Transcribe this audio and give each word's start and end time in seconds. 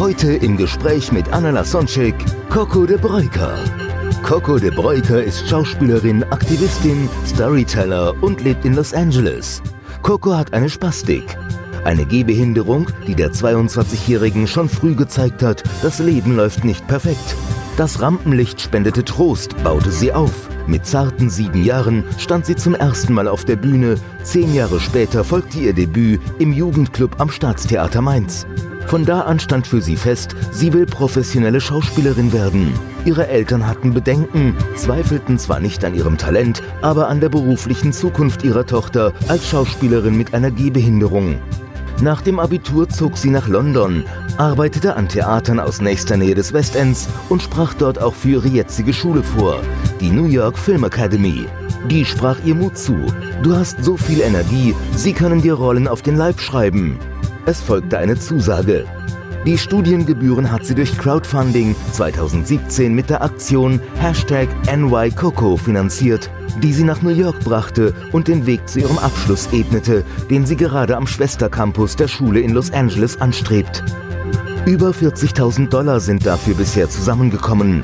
Heute 0.00 0.32
im 0.32 0.56
Gespräch 0.56 1.12
mit 1.12 1.30
Anna 1.30 1.50
Lasonczek, 1.50 2.14
Coco 2.48 2.86
de 2.86 2.96
Breuker. 2.96 3.54
Coco 4.22 4.58
de 4.58 4.70
Breuker 4.70 5.22
ist 5.22 5.46
Schauspielerin, 5.46 6.24
Aktivistin, 6.30 7.06
Storyteller 7.26 8.14
und 8.22 8.42
lebt 8.42 8.64
in 8.64 8.72
Los 8.72 8.94
Angeles. 8.94 9.60
Coco 10.00 10.34
hat 10.34 10.54
eine 10.54 10.70
Spastik. 10.70 11.36
Eine 11.84 12.06
Gehbehinderung, 12.06 12.86
die 13.06 13.14
der 13.14 13.30
22-Jährigen 13.32 14.46
schon 14.46 14.70
früh 14.70 14.94
gezeigt 14.94 15.42
hat, 15.42 15.64
das 15.82 15.98
Leben 15.98 16.34
läuft 16.34 16.64
nicht 16.64 16.88
perfekt. 16.88 17.36
Das 17.76 18.00
Rampenlicht 18.00 18.58
spendete 18.58 19.04
Trost, 19.04 19.54
baute 19.62 19.90
sie 19.90 20.14
auf. 20.14 20.48
Mit 20.66 20.86
zarten 20.86 21.28
sieben 21.28 21.62
Jahren 21.62 22.04
stand 22.16 22.46
sie 22.46 22.56
zum 22.56 22.74
ersten 22.74 23.12
Mal 23.12 23.28
auf 23.28 23.44
der 23.44 23.56
Bühne. 23.56 23.96
Zehn 24.22 24.54
Jahre 24.54 24.80
später 24.80 25.24
folgte 25.24 25.58
ihr 25.58 25.74
Debüt 25.74 26.22
im 26.38 26.54
Jugendclub 26.54 27.20
am 27.20 27.30
Staatstheater 27.30 28.00
Mainz. 28.00 28.46
Von 28.90 29.04
da 29.04 29.20
an 29.20 29.38
stand 29.38 29.68
für 29.68 29.80
sie 29.80 29.94
fest, 29.94 30.34
sie 30.50 30.72
will 30.72 30.84
professionelle 30.84 31.60
Schauspielerin 31.60 32.32
werden. 32.32 32.72
Ihre 33.04 33.28
Eltern 33.28 33.68
hatten 33.68 33.94
Bedenken, 33.94 34.56
zweifelten 34.74 35.38
zwar 35.38 35.60
nicht 35.60 35.84
an 35.84 35.94
ihrem 35.94 36.18
Talent, 36.18 36.60
aber 36.82 37.06
an 37.06 37.20
der 37.20 37.28
beruflichen 37.28 37.92
Zukunft 37.92 38.42
ihrer 38.42 38.66
Tochter 38.66 39.12
als 39.28 39.48
Schauspielerin 39.48 40.18
mit 40.18 40.34
einer 40.34 40.50
Gehbehinderung. 40.50 41.36
Nach 42.00 42.20
dem 42.20 42.40
Abitur 42.40 42.88
zog 42.88 43.16
sie 43.16 43.30
nach 43.30 43.46
London, 43.46 44.02
arbeitete 44.38 44.96
an 44.96 45.08
Theatern 45.08 45.60
aus 45.60 45.80
nächster 45.80 46.16
Nähe 46.16 46.34
des 46.34 46.52
Westends 46.52 47.08
und 47.28 47.44
sprach 47.44 47.74
dort 47.74 48.00
auch 48.00 48.14
für 48.14 48.30
ihre 48.30 48.48
jetzige 48.48 48.92
Schule 48.92 49.22
vor, 49.22 49.60
die 50.00 50.10
New 50.10 50.26
York 50.26 50.58
Film 50.58 50.82
Academy. 50.82 51.46
Die 51.88 52.04
sprach 52.04 52.38
ihr 52.44 52.56
Mut 52.56 52.76
zu. 52.76 52.96
Du 53.44 53.54
hast 53.54 53.84
so 53.84 53.96
viel 53.96 54.20
Energie, 54.20 54.74
sie 54.96 55.12
können 55.12 55.42
dir 55.42 55.54
Rollen 55.54 55.86
auf 55.86 56.02
den 56.02 56.16
Leib 56.16 56.40
schreiben. 56.40 56.98
Es 57.46 57.60
folgte 57.60 57.98
eine 57.98 58.18
Zusage. 58.18 58.84
Die 59.46 59.56
Studiengebühren 59.56 60.52
hat 60.52 60.66
sie 60.66 60.74
durch 60.74 60.96
Crowdfunding 60.98 61.74
2017 61.92 62.94
mit 62.94 63.08
der 63.08 63.22
Aktion 63.22 63.80
Hashtag 63.98 64.48
NYCoco 64.70 65.56
finanziert, 65.56 66.30
die 66.62 66.74
sie 66.74 66.84
nach 66.84 67.00
New 67.00 67.08
York 67.08 67.40
brachte 67.40 67.94
und 68.12 68.28
den 68.28 68.44
Weg 68.44 68.68
zu 68.68 68.80
ihrem 68.80 68.98
Abschluss 68.98 69.48
ebnete, 69.52 70.04
den 70.28 70.44
sie 70.44 70.56
gerade 70.56 70.94
am 70.94 71.06
Schwestercampus 71.06 71.96
der 71.96 72.08
Schule 72.08 72.40
in 72.40 72.52
Los 72.52 72.70
Angeles 72.70 73.18
anstrebt. 73.20 73.82
Über 74.66 74.90
40.000 74.90 75.70
Dollar 75.70 76.00
sind 76.00 76.26
dafür 76.26 76.54
bisher 76.54 76.90
zusammengekommen. 76.90 77.82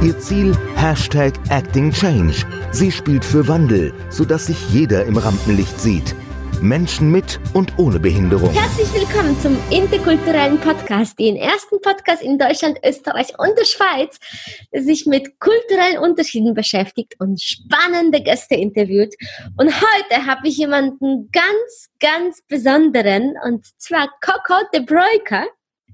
Ihr 0.00 0.18
Ziel 0.18 0.56
Hashtag 0.76 1.34
Acting 1.50 1.92
Change. 1.92 2.36
Sie 2.70 2.90
spielt 2.90 3.24
für 3.24 3.46
Wandel, 3.48 3.92
sodass 4.08 4.46
sich 4.46 4.70
jeder 4.70 5.04
im 5.04 5.18
Rampenlicht 5.18 5.78
sieht. 5.78 6.14
Menschen 6.62 7.10
mit 7.10 7.38
und 7.54 7.78
ohne 7.78 8.00
Behinderung. 8.00 8.50
Herzlich 8.52 8.92
willkommen 8.94 9.38
zum 9.40 9.58
interkulturellen 9.70 10.58
Podcast, 10.58 11.18
den 11.18 11.36
ersten 11.36 11.80
Podcast 11.80 12.22
in 12.22 12.38
Deutschland, 12.38 12.78
Österreich 12.84 13.38
und 13.38 13.56
der 13.58 13.64
Schweiz, 13.64 14.18
der 14.72 14.82
sich 14.82 15.06
mit 15.06 15.38
kulturellen 15.38 15.98
Unterschieden 15.98 16.54
beschäftigt 16.54 17.14
und 17.18 17.40
spannende 17.42 18.22
Gäste 18.22 18.54
interviewt. 18.54 19.14
Und 19.56 19.68
heute 19.68 20.26
habe 20.26 20.48
ich 20.48 20.56
jemanden 20.56 21.30
ganz, 21.30 21.90
ganz 22.00 22.42
besonderen, 22.48 23.34
und 23.44 23.66
zwar 23.78 24.08
Coco 24.20 24.60
de 24.72 24.80
Bruyker. 24.80 25.46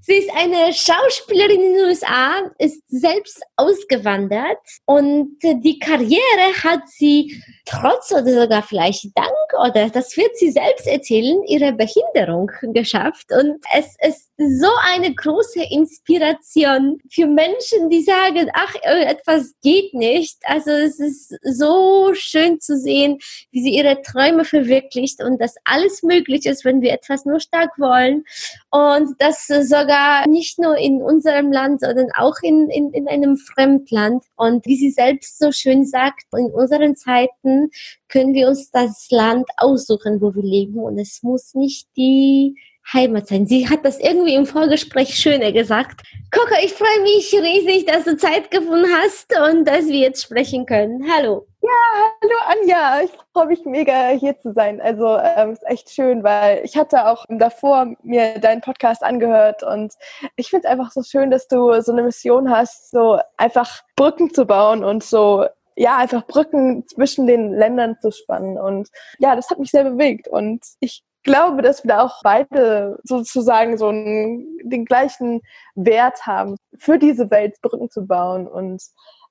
Sie 0.05 0.15
ist 0.15 0.29
eine 0.35 0.73
Schauspielerin 0.73 1.61
in 1.61 1.73
den 1.75 1.85
USA, 1.85 2.51
ist 2.57 2.81
selbst 2.87 3.41
ausgewandert 3.55 4.57
und 4.83 5.37
die 5.41 5.79
Karriere 5.79 6.53
hat 6.61 6.89
sie 6.89 7.41
trotz 7.65 8.11
oder 8.11 8.41
sogar 8.41 8.63
vielleicht 8.63 9.05
dank 9.15 9.29
oder 9.65 9.89
das 9.89 10.17
wird 10.17 10.35
sie 10.35 10.51
selbst 10.51 10.87
erzählen, 10.87 11.41
ihre 11.47 11.71
Behinderung 11.71 12.51
geschafft. 12.73 13.27
Und 13.31 13.63
es 13.73 13.95
ist 14.05 14.29
so 14.35 14.67
eine 14.93 15.15
große 15.15 15.63
Inspiration 15.71 16.99
für 17.09 17.27
Menschen, 17.27 17.89
die 17.89 18.03
sagen, 18.03 18.49
ach, 18.53 18.75
etwas 18.83 19.53
geht 19.61 19.93
nicht. 19.93 20.37
Also 20.43 20.71
es 20.71 20.99
ist 20.99 21.33
so 21.43 22.11
schön 22.13 22.59
zu 22.59 22.77
sehen, 22.77 23.19
wie 23.51 23.63
sie 23.63 23.73
ihre 23.73 24.01
Träume 24.01 24.43
verwirklicht 24.43 25.23
und 25.23 25.39
dass 25.39 25.55
alles 25.63 26.03
möglich 26.03 26.45
ist, 26.45 26.65
wenn 26.65 26.81
wir 26.81 26.91
etwas 26.91 27.23
nur 27.23 27.39
stark 27.39 27.79
wollen. 27.79 28.25
Und 28.69 29.15
das 29.19 29.47
sogar 29.47 29.92
nicht 30.27 30.59
nur 30.59 30.77
in 30.77 31.01
unserem 31.01 31.51
Land, 31.51 31.81
sondern 31.81 32.09
auch 32.17 32.35
in, 32.41 32.69
in, 32.69 32.91
in 32.91 33.07
einem 33.07 33.37
Fremdland. 33.37 34.23
Und 34.35 34.65
wie 34.65 34.75
sie 34.75 34.91
selbst 34.91 35.39
so 35.39 35.51
schön 35.51 35.85
sagt, 35.85 36.25
in 36.37 36.51
unseren 36.51 36.95
Zeiten 36.95 37.69
können 38.07 38.33
wir 38.33 38.47
uns 38.47 38.71
das 38.71 39.07
Land 39.09 39.47
aussuchen, 39.57 40.21
wo 40.21 40.33
wir 40.35 40.43
leben. 40.43 40.79
Und 40.79 40.99
es 40.99 41.23
muss 41.23 41.53
nicht 41.53 41.87
die 41.97 42.55
Heimat 42.91 43.27
sein. 43.27 43.45
Sie 43.45 43.69
hat 43.69 43.85
das 43.85 43.99
irgendwie 43.99 44.35
im 44.35 44.45
Vorgespräch 44.45 45.15
schöner 45.15 45.51
gesagt. 45.51 46.01
Coco, 46.31 46.55
ich 46.63 46.73
freue 46.73 47.01
mich 47.03 47.33
riesig, 47.33 47.85
dass 47.85 48.03
du 48.03 48.17
Zeit 48.17 48.51
gefunden 48.51 48.87
hast 48.91 49.33
und 49.49 49.65
dass 49.65 49.87
wir 49.87 49.99
jetzt 49.99 50.23
sprechen 50.23 50.65
können. 50.65 51.09
Hallo. 51.09 51.47
Ja, 51.61 52.22
hallo 52.33 52.59
Anja. 52.61 53.01
Ich 53.03 53.11
freue 53.33 53.47
mich 53.47 53.65
mega 53.65 54.09
hier 54.09 54.39
zu 54.39 54.53
sein. 54.53 54.81
Also 54.81 55.17
ähm, 55.17 55.51
ist 55.51 55.65
echt 55.65 55.89
schön, 55.89 56.23
weil 56.23 56.61
ich 56.63 56.77
hatte 56.77 57.07
auch 57.07 57.25
davor 57.29 57.93
mir 58.03 58.39
deinen 58.39 58.61
Podcast 58.61 59.03
angehört 59.03 59.63
und 59.63 59.93
ich 60.35 60.49
finde 60.49 60.67
es 60.67 60.71
einfach 60.71 60.91
so 60.91 61.03
schön, 61.03 61.31
dass 61.31 61.47
du 61.47 61.81
so 61.81 61.91
eine 61.91 62.03
Mission 62.03 62.49
hast, 62.49 62.91
so 62.91 63.19
einfach 63.37 63.81
Brücken 63.95 64.33
zu 64.33 64.45
bauen 64.45 64.83
und 64.83 65.03
so 65.03 65.45
ja, 65.75 65.97
einfach 65.97 66.25
Brücken 66.27 66.85
zwischen 66.87 67.25
den 67.25 67.51
Ländern 67.53 67.97
zu 67.99 68.11
spannen. 68.11 68.59
Und 68.59 68.89
ja, 69.17 69.35
das 69.35 69.49
hat 69.49 69.57
mich 69.57 69.71
sehr 69.71 69.83
bewegt. 69.83 70.27
Und 70.27 70.63
ich 70.79 71.03
glaube, 71.23 71.63
dass 71.63 71.83
wir 71.83 71.89
da 71.89 72.03
auch 72.03 72.21
beide 72.23 72.99
sozusagen 73.03 73.77
so 73.77 73.87
einen, 73.87 74.59
den 74.63 74.85
gleichen 74.85 75.41
Wert 75.73 76.27
haben, 76.27 76.57
für 76.77 76.99
diese 76.99 77.31
Welt 77.31 77.59
Brücken 77.61 77.89
zu 77.89 78.05
bauen 78.05 78.47
und 78.47 78.83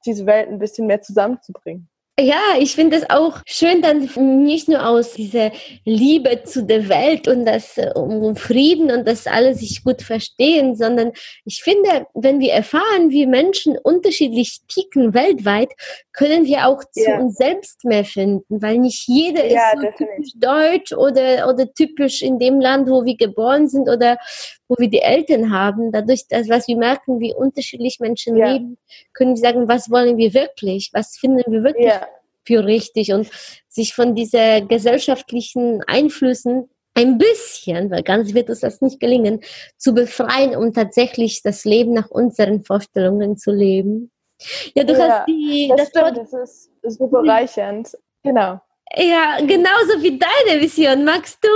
diese 0.05 0.27
Welt 0.27 0.49
ein 0.49 0.59
bisschen 0.59 0.89
mehr 0.89 1.01
zusammenzubringen. 1.01 1.89
Ja, 2.22 2.56
ich 2.56 2.77
finde 2.77 2.97
es 2.97 3.10
auch 3.10 3.41
schön, 3.47 3.83
dann 3.83 4.09
nicht 4.44 4.69
nur 4.69 4.87
aus 4.87 5.15
dieser 5.15 5.50
Liebe 5.84 6.44
zu 6.44 6.62
der 6.62 6.88
Welt 6.88 7.27
und 7.27 7.44
das 7.44 7.81
um 7.97 8.37
Frieden 8.37 8.93
und 8.93 9.09
dass 9.09 9.27
alle 9.27 9.56
sich 9.56 9.83
gut 9.83 10.03
verstehen, 10.03 10.77
sondern 10.77 11.11
ich 11.44 11.65
finde, 11.65 12.06
wenn 12.15 12.38
wir 12.38 12.53
erfahren, 12.53 13.11
wie 13.11 13.27
Menschen 13.27 13.77
unterschiedlich 13.77 14.61
ticken 14.69 15.15
weltweit, 15.15 15.71
können 16.12 16.44
wir 16.44 16.69
auch 16.69 16.84
zu 16.93 17.03
ja. 17.03 17.19
uns 17.19 17.37
selbst 17.37 17.84
mehr 17.84 18.05
finden, 18.05 18.62
weil 18.62 18.78
nicht 18.78 19.09
jeder 19.09 19.44
ja, 19.44 19.72
ist 19.72 19.81
so 19.82 19.88
typisch 19.97 20.32
deutsch 20.37 20.93
oder, 20.93 21.49
oder 21.49 21.72
typisch 21.72 22.22
in 22.22 22.38
dem 22.38 22.61
Land, 22.61 22.88
wo 22.88 23.05
wir 23.05 23.16
geboren 23.16 23.69
sind 23.69 23.88
oder 23.88 24.16
wo 24.69 24.77
wir 24.78 24.88
die 24.88 25.03
Eltern 25.03 25.50
haben. 25.50 25.91
Dadurch, 25.91 26.28
dass 26.28 26.49
was 26.49 26.69
wir 26.69 26.77
merken, 26.77 27.19
wie 27.19 27.34
unterschiedlich 27.34 27.99
Menschen 27.99 28.37
ja. 28.37 28.53
leben, 28.53 28.78
können 29.12 29.34
wir 29.34 29.41
sagen, 29.41 29.66
was 29.66 29.91
wollen 29.91 30.16
wir 30.16 30.34
wirklich? 30.34 30.91
Was 30.93 31.16
finden 31.19 31.50
wir 31.50 31.65
wirklich 31.65 31.87
ja. 31.87 32.06
Für 32.45 32.65
richtig? 32.65 33.13
Und 33.13 33.29
sich 33.69 33.95
von 33.95 34.15
dieser 34.15 34.61
gesellschaftlichen 34.61 35.83
Einflüssen 35.87 36.69
ein 36.95 37.19
bisschen, 37.19 37.91
weil 37.91 38.03
ganz 38.03 38.35
wird 38.35 38.51
uns 38.51 38.61
das 38.61 38.81
nicht 38.81 39.01
gelingen, 39.01 39.41
zu 39.79 39.95
befreien, 39.95 40.55
um 40.56 40.73
tatsächlich 40.73 41.43
das 41.43 41.65
Leben 41.65 41.94
nach 41.94 42.11
unseren 42.11 42.62
Vorstellungen 42.65 43.37
zu 43.37 43.50
leben. 43.50 44.11
Ja, 44.75 44.85
du 44.85 44.93
ja, 44.93 45.09
hast 45.09 45.29
die. 45.29 45.69
Das, 45.69 45.91
das 45.91 46.03
stimmt, 46.03 46.19
das 46.19 46.33
ist, 46.33 46.71
ist 46.83 46.99
so 46.99 47.06
bereichernd. 47.06 47.97
Genau. 48.23 48.61
Ja, 48.94 49.39
genauso 49.41 50.03
wie 50.03 50.19
deine 50.19 50.61
Vision. 50.61 51.05
Magst 51.05 51.43
du 51.43 51.49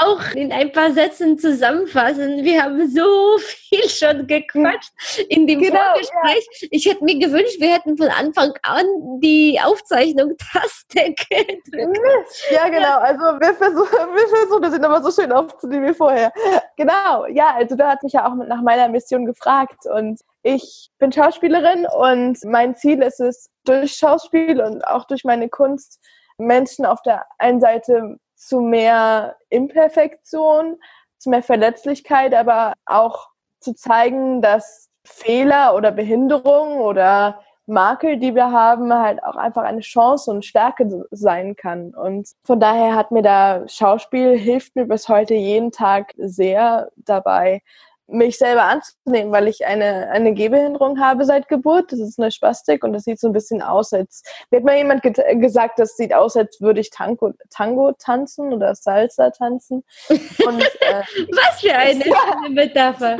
auch 0.00 0.20
in 0.34 0.52
ein 0.52 0.70
paar 0.70 0.92
Sätzen 0.92 1.38
zusammenfassen? 1.38 2.44
Wir 2.44 2.62
haben 2.62 2.86
so 2.88 3.38
viel 3.38 3.88
schon 3.88 4.26
gequatscht 4.26 4.92
in 5.30 5.46
dem 5.46 5.60
genau, 5.60 5.80
Vorgespräch. 5.80 6.46
Ja. 6.60 6.68
Ich 6.70 6.86
hätte 6.86 7.02
mir 7.04 7.18
gewünscht, 7.18 7.58
wir 7.58 7.72
hätten 7.72 7.96
von 7.96 8.08
Anfang 8.08 8.52
an 8.62 8.84
die 9.20 9.58
Aufzeichnung-Taste 9.64 11.14
gedrückt. 11.30 12.44
Ja, 12.50 12.68
genau. 12.68 12.98
Also 12.98 13.22
wir 13.40 13.54
versuchen, 13.54 14.14
wir 14.14 14.28
versuchen 14.28 14.62
das 14.62 14.74
immer 14.74 15.02
so 15.02 15.10
schön 15.10 15.32
aufzunehmen 15.32 15.88
wie 15.88 15.94
vorher. 15.94 16.32
Genau. 16.76 17.26
Ja, 17.26 17.54
also 17.54 17.76
du 17.76 17.86
hast 17.86 18.02
mich 18.02 18.12
ja 18.12 18.28
auch 18.28 18.34
nach 18.34 18.60
meiner 18.60 18.88
Mission 18.88 19.24
gefragt 19.24 19.86
und 19.86 20.20
ich 20.42 20.90
bin 20.98 21.10
Schauspielerin 21.10 21.86
und 21.86 22.44
mein 22.44 22.76
Ziel 22.76 23.02
ist 23.02 23.20
es, 23.20 23.48
durch 23.64 23.94
Schauspiel 23.94 24.60
und 24.60 24.86
auch 24.86 25.06
durch 25.06 25.24
meine 25.24 25.48
Kunst 25.48 25.98
Menschen 26.38 26.84
auf 26.84 27.02
der 27.02 27.26
einen 27.38 27.60
Seite 27.60 28.18
zu 28.34 28.60
mehr 28.60 29.36
Imperfektion 29.48 30.76
zu 31.24 31.30
mehr 31.30 31.42
Verletzlichkeit, 31.42 32.34
aber 32.34 32.74
auch 32.84 33.28
zu 33.60 33.74
zeigen, 33.74 34.42
dass 34.42 34.90
Fehler 35.04 35.74
oder 35.74 35.90
Behinderung 35.90 36.80
oder 36.80 37.40
Makel, 37.66 38.18
die 38.18 38.34
wir 38.34 38.50
haben, 38.52 38.92
halt 38.92 39.24
auch 39.24 39.36
einfach 39.36 39.62
eine 39.62 39.80
Chance 39.80 40.30
und 40.30 40.44
Stärke 40.44 41.06
sein 41.10 41.56
kann. 41.56 41.94
Und 41.94 42.28
von 42.44 42.60
daher 42.60 42.94
hat 42.94 43.10
mir 43.10 43.22
da 43.22 43.66
Schauspiel 43.66 44.36
hilft 44.36 44.76
mir 44.76 44.84
bis 44.84 45.08
heute 45.08 45.34
jeden 45.34 45.72
Tag 45.72 46.12
sehr 46.18 46.90
dabei, 46.96 47.62
mich 48.06 48.38
selber 48.38 48.64
anzunehmen, 48.64 49.32
weil 49.32 49.48
ich 49.48 49.64
eine, 49.64 50.08
eine 50.10 50.34
Gehbehinderung 50.34 51.00
habe 51.00 51.24
seit 51.24 51.48
Geburt. 51.48 51.90
Das 51.90 52.00
ist 52.00 52.18
eine 52.18 52.30
Spastik 52.30 52.84
und 52.84 52.92
das 52.92 53.04
sieht 53.04 53.18
so 53.18 53.28
ein 53.28 53.32
bisschen 53.32 53.62
aus, 53.62 53.92
als 53.92 54.22
mir 54.50 54.58
hat 54.58 54.64
mal 54.64 54.76
jemand 54.76 55.02
ge 55.02 55.12
gesagt, 55.36 55.78
das 55.78 55.96
sieht 55.96 56.12
aus, 56.12 56.36
als 56.36 56.60
würde 56.60 56.80
ich 56.80 56.90
Tango, 56.90 57.32
Tango 57.50 57.92
tanzen 57.92 58.52
oder 58.52 58.74
Salsa 58.74 59.30
tanzen. 59.30 59.84
Und, 60.08 60.60
äh, 60.60 61.02
Was 61.32 61.60
für 61.60 61.74
eine 61.74 62.04
ja, 62.08 62.48
Metapher. 62.50 63.18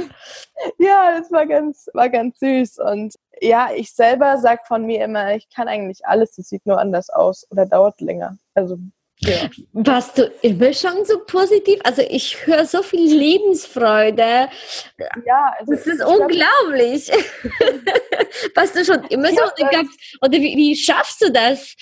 Ja, 0.79 1.19
das 1.19 1.31
war 1.33 1.47
ganz, 1.47 1.89
war 1.95 2.09
ganz 2.09 2.39
süß. 2.39 2.79
Und 2.79 3.15
ja, 3.41 3.71
ich 3.75 3.93
selber 3.95 4.39
sage 4.39 4.63
von 4.67 4.85
mir 4.85 5.05
immer, 5.05 5.35
ich 5.35 5.49
kann 5.51 5.69
eigentlich 5.69 6.07
alles, 6.07 6.33
das 6.37 6.49
sieht 6.49 6.67
nur 6.67 6.79
anders 6.79 7.11
aus 7.11 7.47
oder 7.51 7.67
dauert 7.67 8.01
länger. 8.01 8.37
Also 8.55 8.79
ja. 9.27 9.51
Warst 9.73 10.19
du 10.19 10.31
immer 10.43 10.73
schon 10.73 11.05
so 11.05 11.19
positiv? 11.27 11.81
Also 11.85 12.03
ich 12.09 12.47
höre 12.47 12.65
so 12.67 12.83
viel 12.83 13.13
Lebensfreude. 13.15 14.49
Ja, 15.27 15.55
also 15.59 15.73
das 15.73 15.87
ist 15.87 16.05
unglaublich. 16.05 17.11
Warst 18.55 18.77
du 18.77 18.85
schon 18.85 19.05
immer 19.05 19.29
so? 19.31 19.43
Oder 20.21 20.39
wie, 20.39 20.57
wie 20.57 20.77
schaffst 20.77 21.21
du 21.23 21.31
das? 21.31 21.75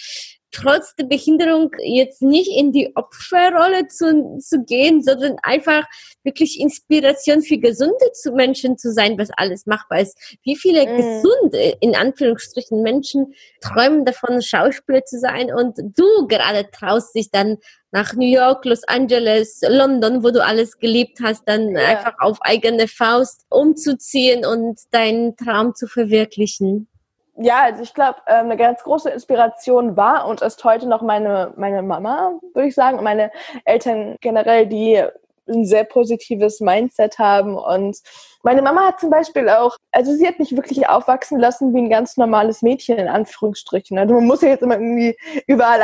Trotz 0.52 0.94
der 0.96 1.04
Behinderung 1.04 1.70
jetzt 1.82 2.22
nicht 2.22 2.50
in 2.56 2.72
die 2.72 2.94
Opferrolle 2.94 3.88
zu, 3.88 4.38
zu 4.38 4.62
gehen, 4.64 5.02
sondern 5.02 5.36
einfach 5.42 5.84
wirklich 6.22 6.60
Inspiration 6.60 7.42
für 7.42 7.58
gesunde 7.58 7.96
Menschen 8.32 8.78
zu 8.78 8.92
sein, 8.92 9.18
was 9.18 9.30
alles 9.36 9.66
machbar 9.66 10.00
ist. 10.00 10.16
Wie 10.44 10.56
viele 10.56 10.84
mm. 10.84 10.96
gesunde, 10.96 11.76
in 11.80 11.96
Anführungsstrichen, 11.96 12.82
Menschen 12.82 13.34
träumen 13.60 14.04
davon, 14.04 14.42
Schauspieler 14.42 15.04
zu 15.04 15.18
sein 15.18 15.52
und 15.52 15.78
du 15.78 16.26
gerade 16.28 16.70
traust 16.70 17.14
dich 17.14 17.30
dann 17.30 17.58
nach 17.90 18.14
New 18.14 18.26
York, 18.26 18.64
Los 18.64 18.84
Angeles, 18.84 19.60
London, 19.66 20.22
wo 20.22 20.30
du 20.30 20.42
alles 20.42 20.78
gelebt 20.78 21.18
hast, 21.22 21.42
dann 21.46 21.70
ja. 21.70 21.86
einfach 21.86 22.14
auf 22.20 22.38
eigene 22.42 22.88
Faust 22.88 23.44
umzuziehen 23.50 24.44
und 24.46 24.80
deinen 24.92 25.36
Traum 25.36 25.74
zu 25.74 25.86
verwirklichen 25.86 26.88
ja, 27.44 27.62
also 27.64 27.82
ich 27.82 27.94
glaube, 27.94 28.18
ähm, 28.26 28.46
eine 28.46 28.56
ganz 28.56 28.82
große 28.82 29.10
Inspiration 29.10 29.96
war 29.96 30.26
und 30.26 30.42
ist 30.42 30.64
heute 30.64 30.88
noch 30.88 31.02
meine, 31.02 31.52
meine 31.56 31.82
Mama, 31.82 32.38
würde 32.54 32.68
ich 32.68 32.74
sagen, 32.74 32.98
und 32.98 33.04
meine 33.04 33.30
Eltern 33.64 34.16
generell, 34.20 34.66
die 34.66 35.02
ein 35.48 35.64
sehr 35.64 35.84
positives 35.84 36.60
Mindset 36.60 37.18
haben. 37.18 37.56
Und 37.56 37.98
meine 38.42 38.62
Mama 38.62 38.86
hat 38.86 39.00
zum 39.00 39.10
Beispiel 39.10 39.48
auch, 39.48 39.76
also 39.90 40.14
sie 40.14 40.26
hat 40.26 40.38
mich 40.38 40.56
wirklich 40.56 40.88
aufwachsen 40.88 41.38
lassen 41.38 41.74
wie 41.74 41.80
ein 41.80 41.90
ganz 41.90 42.16
normales 42.16 42.62
Mädchen, 42.62 42.98
in 42.98 43.08
Anführungsstrichen. 43.08 43.98
Also 43.98 44.14
man 44.14 44.26
muss 44.26 44.42
ja 44.42 44.48
jetzt 44.48 44.62
immer 44.62 44.74
irgendwie 44.74 45.16
überall 45.46 45.82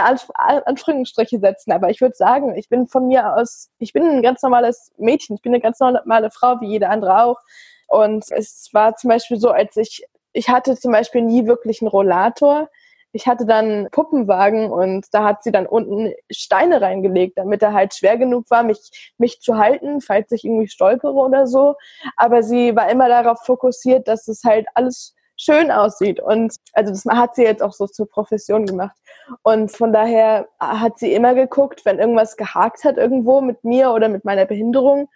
Anführungsstriche 0.64 1.38
setzen, 1.38 1.72
aber 1.72 1.90
ich 1.90 2.00
würde 2.00 2.14
sagen, 2.14 2.56
ich 2.56 2.69
bin 2.69 2.88
von 2.88 3.06
mir 3.08 3.34
aus, 3.34 3.70
ich 3.78 3.93
bin 3.93 4.05
ein 4.05 4.22
ganz 4.22 4.43
normales 4.43 4.93
Mädchen, 4.99 5.37
ich 5.37 5.43
bin 5.43 5.52
eine 5.52 5.60
ganz 5.60 5.81
normale 5.81 6.31
Frau, 6.31 6.60
wie 6.60 6.69
jede 6.69 6.88
andere 6.88 7.25
auch. 7.25 7.40
Und 7.88 8.31
es 8.31 8.69
war 8.72 8.96
zum 8.96 9.08
Beispiel 9.08 9.38
so, 9.38 9.50
als 9.50 9.76
ich 9.76 10.05
ich 10.38 10.49
hatte 10.49 10.76
zum 10.76 10.93
Beispiel 10.93 11.23
nie 11.23 11.46
wirklich 11.46 11.82
einen 11.82 11.88
Rollator. 11.88 12.70
Ich 13.11 13.26
hatte 13.26 13.44
dann 13.44 13.88
Puppenwagen 13.90 14.70
und 14.70 15.06
da 15.12 15.25
hat 15.25 15.43
sie 15.43 15.50
dann 15.50 15.67
unten 15.67 16.14
Steine 16.31 16.81
reingelegt, 16.81 17.38
damit 17.38 17.61
er 17.61 17.73
halt 17.73 17.94
schwer 17.94 18.17
genug 18.17 18.49
war, 18.49 18.62
mich, 18.62 19.12
mich 19.19 19.40
zu 19.40 19.58
halten, 19.58 20.00
falls 20.00 20.31
ich 20.31 20.44
irgendwie 20.44 20.69
stolpere 20.69 21.14
oder 21.14 21.49
so. 21.49 21.75
Aber 22.17 22.44
sie 22.44 22.76
war 22.76 22.88
immer 22.88 23.08
darauf 23.08 23.40
fokussiert, 23.44 24.06
dass 24.06 24.29
es 24.29 24.44
halt 24.44 24.67
alles 24.75 25.17
schön 25.37 25.73
aussieht. 25.73 26.20
Und 26.20 26.55
also 26.73 26.93
das 26.93 27.05
hat 27.05 27.34
sie 27.34 27.43
jetzt 27.43 27.62
auch 27.62 27.73
so 27.73 27.88
zur 27.88 28.08
Profession 28.08 28.64
gemacht. 28.64 28.96
Und 29.43 29.73
von 29.73 29.93
daher 29.93 30.46
hat 30.61 31.00
sie 31.00 31.14
immer 31.14 31.34
geguckt, 31.34 31.84
wenn 31.84 31.99
irgendwas 31.99 32.37
gehakt 32.37 32.84
hat 32.84 32.96
irgendwo 32.96 33.41
mit 33.41 33.64
mir 33.64 33.91
oder 33.91 34.08
mit 34.08 34.25
meiner 34.25 34.44
Behinderung, 34.44 35.08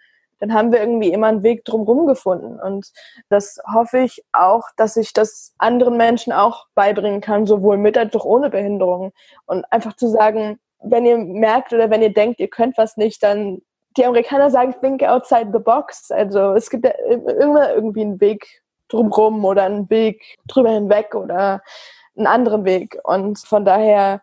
dann 0.43 0.53
haben 0.53 0.73
wir 0.73 0.81
irgendwie 0.81 1.13
immer 1.13 1.27
einen 1.27 1.41
Weg 1.41 1.63
drumherum 1.63 2.05
gefunden. 2.05 2.59
Und 2.59 2.91
das 3.29 3.61
hoffe 3.73 3.99
ich 3.99 4.25
auch, 4.33 4.63
dass 4.75 4.97
ich 4.97 5.13
das 5.13 5.53
anderen 5.57 5.95
Menschen 5.95 6.33
auch 6.33 6.65
beibringen 6.75 7.21
kann, 7.21 7.45
sowohl 7.45 7.77
mit 7.77 7.97
als 7.97 8.13
auch 8.13 8.25
ohne 8.25 8.49
Behinderung. 8.49 9.13
Und 9.45 9.63
einfach 9.71 9.95
zu 9.95 10.09
sagen, 10.09 10.59
wenn 10.81 11.05
ihr 11.05 11.17
merkt 11.17 11.71
oder 11.71 11.89
wenn 11.89 12.01
ihr 12.01 12.11
denkt, 12.13 12.41
ihr 12.41 12.49
könnt 12.49 12.77
was 12.77 12.97
nicht, 12.97 13.23
dann 13.23 13.61
die 13.95 14.05
Amerikaner 14.05 14.49
sagen, 14.49 14.75
think 14.81 15.01
outside 15.03 15.51
the 15.53 15.59
box. 15.59 16.11
Also 16.11 16.51
es 16.55 16.69
gibt 16.69 16.83
ja 16.83 16.91
immer 16.91 17.73
irgendwie 17.73 18.01
einen 18.01 18.19
Weg 18.19 18.45
drumherum 18.89 19.45
oder 19.45 19.63
einen 19.63 19.89
Weg 19.89 20.21
drüber 20.49 20.71
hinweg 20.71 21.15
oder 21.15 21.61
einen 22.17 22.27
anderen 22.27 22.65
Weg. 22.65 22.99
Und 23.05 23.39
von 23.39 23.63
daher, 23.63 24.21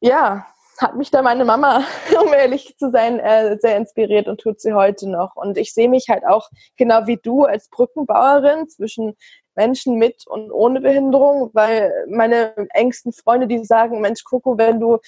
ja, 0.00 0.44
hat 0.80 0.96
mich 0.96 1.10
da 1.10 1.22
meine 1.22 1.44
Mama, 1.44 1.84
um 2.20 2.32
ehrlich 2.32 2.76
zu 2.78 2.90
sein, 2.90 3.18
äh, 3.20 3.56
sehr 3.60 3.76
inspiriert 3.76 4.28
und 4.28 4.40
tut 4.40 4.60
sie 4.60 4.72
heute 4.72 5.08
noch. 5.08 5.36
Und 5.36 5.58
ich 5.58 5.72
sehe 5.72 5.88
mich 5.88 6.08
halt 6.08 6.26
auch 6.26 6.48
genau 6.76 7.06
wie 7.06 7.16
du 7.16 7.44
als 7.44 7.68
Brückenbauerin 7.68 8.68
zwischen 8.68 9.16
Menschen 9.56 9.96
mit 9.96 10.26
und 10.26 10.52
ohne 10.52 10.80
Behinderung, 10.80 11.50
weil 11.54 11.92
meine 12.08 12.54
engsten 12.74 13.12
Freunde, 13.12 13.46
die 13.46 13.64
sagen, 13.64 14.00
Mensch, 14.00 14.22
Coco, 14.22 14.58
wenn 14.58 14.78
du 14.78 14.98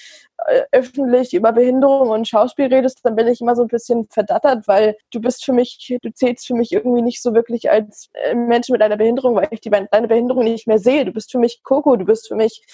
äh, 0.47 0.63
öffentlich 0.73 1.35
über 1.35 1.53
Behinderung 1.53 2.09
und 2.09 2.27
Schauspiel 2.27 2.67
redest, 2.67 3.01
dann 3.03 3.15
bin 3.15 3.29
ich 3.29 3.41
immer 3.41 3.55
so 3.55 3.63
ein 3.63 3.69
bisschen 3.69 4.09
verdattert, 4.09 4.67
weil 4.67 4.97
du 5.11 5.21
bist 5.21 5.45
für 5.45 5.53
mich, 5.53 5.99
du 6.03 6.13
zählst 6.13 6.47
für 6.47 6.55
mich 6.55 6.73
irgendwie 6.73 7.03
nicht 7.03 7.23
so 7.23 7.35
wirklich 7.35 7.71
als 7.71 8.09
äh, 8.15 8.35
Mensch 8.35 8.69
mit 8.71 8.83
einer 8.83 8.97
Behinderung, 8.97 9.37
weil 9.37 9.49
ich 9.51 9.61
die, 9.61 9.71
deine 9.71 10.09
Behinderung 10.09 10.45
nicht 10.45 10.67
mehr 10.67 10.79
sehe. 10.79 11.05
Du 11.05 11.13
bist 11.13 11.31
für 11.31 11.39
mich 11.39 11.63
Coco, 11.63 11.97
du 11.97 12.07
bist 12.07 12.29
für 12.29 12.37
mich 12.37 12.65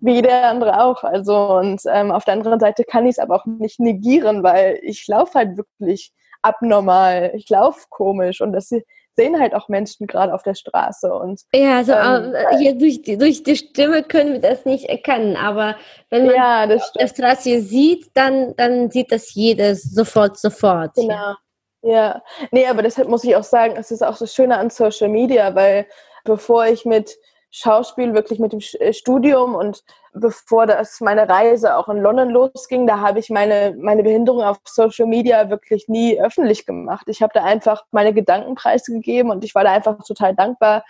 wie 0.00 0.14
jeder 0.14 0.48
andere 0.48 0.82
auch. 0.82 1.04
Also 1.04 1.36
und 1.58 1.82
ähm, 1.86 2.10
auf 2.10 2.24
der 2.24 2.34
anderen 2.34 2.60
Seite 2.60 2.84
kann 2.84 3.06
ich 3.06 3.12
es 3.12 3.18
aber 3.18 3.36
auch 3.36 3.46
nicht 3.46 3.80
negieren, 3.80 4.42
weil 4.42 4.78
ich 4.82 5.06
laufe 5.06 5.38
halt 5.38 5.56
wirklich 5.56 6.12
abnormal. 6.42 7.32
Ich 7.34 7.48
laufe 7.48 7.86
komisch 7.90 8.40
und 8.40 8.52
das 8.52 8.70
sehen 9.16 9.38
halt 9.38 9.54
auch 9.54 9.68
Menschen 9.68 10.06
gerade 10.06 10.32
auf 10.32 10.42
der 10.42 10.54
Straße 10.54 11.12
und 11.12 11.42
ja, 11.52 11.78
also 11.78 11.92
ähm, 11.92 12.34
äh, 12.34 12.58
hier 12.58 12.74
durch 12.74 13.02
die, 13.02 13.18
durch 13.18 13.42
die 13.42 13.56
Stimme 13.56 14.02
können 14.02 14.32
wir 14.32 14.40
das 14.40 14.64
nicht 14.64 14.88
erkennen, 14.88 15.36
aber 15.36 15.76
wenn 16.10 16.26
man 16.26 16.34
ja, 16.36 16.64
auf 16.64 16.92
der 16.92 17.08
Straße 17.08 17.60
sieht, 17.60 18.10
dann 18.14 18.54
dann 18.56 18.90
sieht 18.90 19.12
das 19.12 19.34
jeder 19.34 19.74
sofort 19.74 20.38
sofort. 20.38 20.94
Genau. 20.94 21.34
Ja, 21.82 22.22
nee, 22.50 22.66
aber 22.66 22.82
deshalb 22.82 23.08
muss 23.08 23.24
ich 23.24 23.34
auch 23.36 23.44
sagen, 23.44 23.74
es 23.76 23.90
ist 23.90 24.02
auch 24.02 24.16
das 24.16 24.34
Schöne 24.34 24.58
an 24.58 24.70
Social 24.70 25.08
Media, 25.08 25.54
weil 25.54 25.86
bevor 26.24 26.66
ich 26.66 26.84
mit 26.84 27.16
Schauspiel 27.50 28.14
wirklich 28.14 28.38
mit 28.38 28.52
dem 28.52 28.60
äh, 28.78 28.92
Studium 28.92 29.54
und 29.54 29.82
bevor 30.12 30.66
das 30.66 31.00
meine 31.00 31.28
Reise 31.28 31.76
auch 31.76 31.88
in 31.88 31.98
London 31.98 32.30
losging, 32.30 32.86
da 32.86 33.00
habe 33.00 33.18
ich 33.18 33.30
meine, 33.30 33.76
meine 33.78 34.02
Behinderung 34.02 34.42
auf 34.42 34.58
Social 34.64 35.06
Media 35.06 35.50
wirklich 35.50 35.88
nie 35.88 36.20
öffentlich 36.20 36.66
gemacht. 36.66 37.06
Ich 37.08 37.22
habe 37.22 37.32
da 37.34 37.44
einfach 37.44 37.84
meine 37.90 38.14
Gedanken 38.14 38.54
preisgegeben 38.54 39.30
und 39.30 39.44
ich 39.44 39.54
war 39.54 39.64
da 39.64 39.72
einfach 39.72 39.98
total 40.04 40.34
dankbar, 40.34 40.84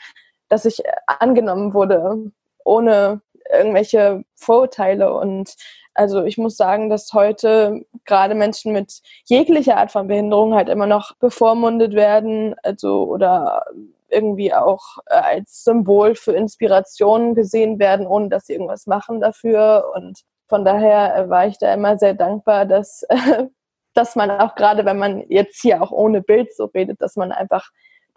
dass 0.48 0.64
ich 0.64 0.84
äh, 0.84 0.92
angenommen 1.06 1.72
wurde, 1.74 2.30
ohne 2.64 3.22
irgendwelche 3.50 4.24
Vorurteile. 4.34 5.14
Und 5.14 5.56
also 5.94 6.24
ich 6.24 6.38
muss 6.38 6.56
sagen, 6.56 6.90
dass 6.90 7.12
heute 7.12 7.84
gerade 8.04 8.34
Menschen 8.34 8.72
mit 8.72 9.00
jeglicher 9.24 9.76
Art 9.76 9.92
von 9.92 10.08
Behinderung 10.08 10.54
halt 10.54 10.68
immer 10.68 10.86
noch 10.86 11.16
bevormundet 11.16 11.94
werden, 11.94 12.54
also 12.62 13.04
oder 13.04 13.64
irgendwie 14.10 14.52
auch 14.52 14.98
äh, 15.06 15.14
als 15.14 15.64
Symbol 15.64 16.14
für 16.14 16.32
Inspiration 16.32 17.34
gesehen 17.34 17.78
werden, 17.78 18.06
ohne 18.06 18.28
dass 18.28 18.46
sie 18.46 18.54
irgendwas 18.54 18.86
machen 18.86 19.20
dafür. 19.20 19.92
Und 19.94 20.20
von 20.48 20.64
daher 20.64 21.16
äh, 21.16 21.30
war 21.30 21.46
ich 21.46 21.58
da 21.58 21.72
immer 21.72 21.98
sehr 21.98 22.14
dankbar, 22.14 22.66
dass, 22.66 23.06
dass 23.94 24.16
man 24.16 24.30
auch 24.30 24.54
gerade, 24.54 24.84
wenn 24.84 24.98
man 24.98 25.24
jetzt 25.28 25.60
hier 25.60 25.82
auch 25.82 25.90
ohne 25.90 26.22
Bild 26.22 26.54
so 26.54 26.66
redet, 26.66 27.00
dass 27.00 27.16
man 27.16 27.32
einfach 27.32 27.70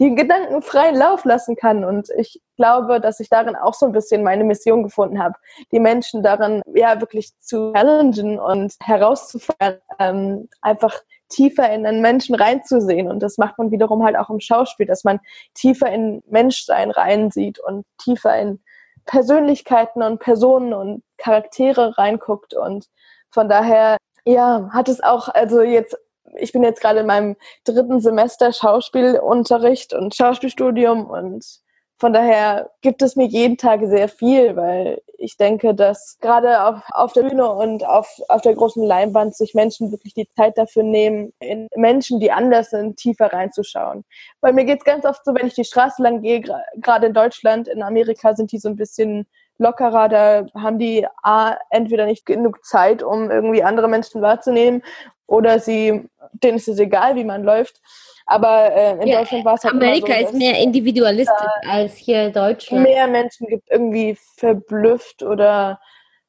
die 0.03 0.15
Gedanken 0.15 0.61
freien 0.61 0.95
Lauf 0.95 1.23
lassen 1.23 1.55
kann. 1.55 1.85
Und 1.85 2.09
ich 2.17 2.41
glaube, 2.57 2.99
dass 2.99 3.21
ich 3.21 3.29
darin 3.29 3.55
auch 3.55 3.73
so 3.73 3.85
ein 3.85 3.93
bisschen 3.93 4.21
meine 4.21 4.43
Mission 4.43 4.83
gefunden 4.83 5.23
habe, 5.23 5.35
die 5.71 5.79
Menschen 5.79 6.21
darin 6.21 6.61
ja 6.75 6.99
wirklich 6.99 7.31
zu 7.39 7.71
challengen 7.71 8.37
und 8.37 8.73
herauszufordern, 8.81 9.77
ähm, 9.99 10.49
einfach 10.61 10.99
tiefer 11.29 11.71
in 11.71 11.85
einen 11.85 12.01
Menschen 12.01 12.35
reinzusehen. 12.35 13.09
Und 13.09 13.23
das 13.23 13.37
macht 13.37 13.57
man 13.57 13.71
wiederum 13.71 14.03
halt 14.03 14.17
auch 14.17 14.29
im 14.29 14.41
Schauspiel, 14.41 14.85
dass 14.85 15.05
man 15.05 15.21
tiefer 15.53 15.89
in 15.89 16.21
Menschsein 16.27 16.91
reinsieht 16.91 17.59
und 17.59 17.85
tiefer 17.97 18.37
in 18.37 18.61
Persönlichkeiten 19.05 20.03
und 20.03 20.19
Personen 20.19 20.73
und 20.73 21.03
Charaktere 21.17 21.97
reinguckt. 21.97 22.53
Und 22.53 22.87
von 23.31 23.47
daher, 23.47 23.95
ja, 24.25 24.69
hat 24.73 24.89
es 24.89 25.01
auch, 25.01 25.29
also 25.29 25.61
jetzt, 25.61 25.97
ich 26.37 26.51
bin 26.51 26.63
jetzt 26.63 26.81
gerade 26.81 26.99
in 26.99 27.07
meinem 27.07 27.35
dritten 27.65 27.99
Semester 27.99 28.51
Schauspielunterricht 28.51 29.93
und 29.93 30.15
Schauspielstudium 30.15 31.05
und 31.09 31.63
von 31.99 32.11
daher 32.11 32.69
gibt 32.81 33.01
es 33.01 33.15
mir 33.15 33.27
jeden 33.27 33.57
Tag 33.57 33.79
sehr 33.85 34.09
viel, 34.09 34.57
weil 34.57 35.01
ich 35.17 35.37
denke, 35.37 35.73
dass 35.73 36.17
gerade 36.19 36.61
auf, 36.63 36.81
auf 36.91 37.13
der 37.13 37.23
Bühne 37.23 37.49
und 37.49 37.85
auf, 37.85 38.19
auf 38.27 38.41
der 38.41 38.55
großen 38.55 38.83
Leinwand 38.83 39.37
sich 39.37 39.53
Menschen 39.53 39.89
wirklich 39.89 40.13
die 40.13 40.27
Zeit 40.35 40.57
dafür 40.57 40.83
nehmen, 40.83 41.31
in 41.39 41.69
Menschen, 41.77 42.19
die 42.19 42.29
anders 42.29 42.71
sind, 42.71 42.97
tiefer 42.97 43.31
reinzuschauen. 43.31 44.03
Weil 44.41 44.51
mir 44.51 44.65
geht 44.65 44.79
es 44.79 44.83
ganz 44.83 45.05
oft 45.05 45.23
so, 45.23 45.33
wenn 45.33 45.47
ich 45.47 45.53
die 45.53 45.63
Straße 45.63 46.03
lang 46.03 46.21
gehe, 46.21 46.41
gerade 46.75 47.07
in 47.07 47.13
Deutschland, 47.13 47.69
in 47.69 47.81
Amerika 47.81 48.35
sind 48.35 48.51
die 48.51 48.59
so 48.59 48.67
ein 48.67 48.75
bisschen 48.75 49.25
lockerer, 49.57 50.09
da 50.09 50.45
haben 50.55 50.79
die 50.79 51.07
A, 51.21 51.55
entweder 51.69 52.05
nicht 52.05 52.25
genug 52.25 52.65
Zeit, 52.65 53.01
um 53.01 53.31
irgendwie 53.31 53.63
andere 53.63 53.87
Menschen 53.87 54.21
wahrzunehmen, 54.21 54.83
oder 55.27 55.59
sie, 55.59 56.07
denen 56.33 56.57
ist 56.57 56.67
es 56.67 56.79
egal, 56.79 57.15
wie 57.15 57.23
man 57.23 57.43
läuft. 57.43 57.81
Aber 58.25 58.71
äh, 58.73 59.01
in 59.01 59.07
ja, 59.07 59.19
Deutschland 59.19 59.45
war 59.45 59.55
es 59.55 59.63
halt 59.63 59.73
Amerika 59.73 60.13
so, 60.13 60.27
ist 60.27 60.33
mehr 60.33 60.57
individualistisch 60.59 61.35
als 61.67 61.95
hier 61.95 62.29
Deutschland. 62.29 62.83
Mehr 62.83 63.07
Menschen 63.07 63.47
gibt 63.47 63.69
irgendwie 63.69 64.17
verblüfft 64.37 65.23
oder 65.23 65.79